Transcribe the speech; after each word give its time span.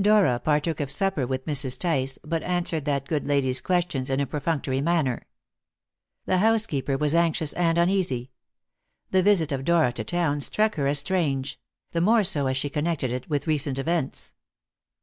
Dora 0.00 0.38
partook 0.40 0.80
of 0.80 0.90
supper 0.90 1.26
with 1.26 1.44
Mrs. 1.44 1.78
Tice, 1.78 2.18
but 2.24 2.42
answered 2.42 2.86
that 2.86 3.04
good 3.06 3.26
lady's 3.26 3.60
questions 3.60 4.08
in 4.08 4.18
a 4.18 4.24
perfunctory 4.24 4.80
manner. 4.80 5.26
The 6.24 6.38
housekeeper 6.38 6.96
was 6.96 7.14
anxious 7.14 7.52
and 7.52 7.76
uneasy. 7.76 8.30
The 9.10 9.22
visit 9.22 9.52
of 9.52 9.66
Dora 9.66 9.92
to 9.92 10.02
town 10.04 10.40
struck 10.40 10.76
her 10.76 10.86
as 10.86 11.00
strange 11.00 11.60
the 11.92 12.00
more 12.00 12.24
so 12.24 12.46
as 12.46 12.56
she 12.56 12.70
connected 12.70 13.10
it 13.12 13.28
with 13.28 13.46
recent 13.46 13.78
events. 13.78 14.32